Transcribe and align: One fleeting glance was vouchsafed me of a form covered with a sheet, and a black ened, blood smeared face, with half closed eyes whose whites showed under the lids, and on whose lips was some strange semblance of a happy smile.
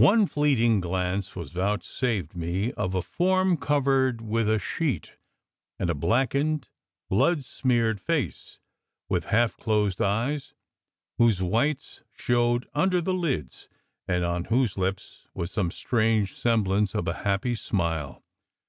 One 0.00 0.26
fleeting 0.26 0.80
glance 0.80 1.36
was 1.36 1.52
vouchsafed 1.52 2.34
me 2.34 2.72
of 2.72 2.96
a 2.96 3.00
form 3.00 3.56
covered 3.56 4.20
with 4.20 4.50
a 4.50 4.58
sheet, 4.58 5.12
and 5.78 5.88
a 5.88 5.94
black 5.94 6.30
ened, 6.30 6.64
blood 7.08 7.44
smeared 7.44 8.00
face, 8.00 8.58
with 9.08 9.26
half 9.26 9.56
closed 9.56 10.00
eyes 10.02 10.52
whose 11.18 11.40
whites 11.42 12.00
showed 12.10 12.66
under 12.74 13.00
the 13.00 13.14
lids, 13.14 13.68
and 14.08 14.24
on 14.24 14.46
whose 14.46 14.76
lips 14.76 15.28
was 15.32 15.52
some 15.52 15.70
strange 15.70 16.34
semblance 16.34 16.92
of 16.92 17.06
a 17.06 17.22
happy 17.22 17.54
smile. 17.54 18.24